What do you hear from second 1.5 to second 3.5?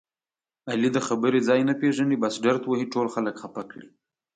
نه پېژني بس ډرت وهي ټول خلک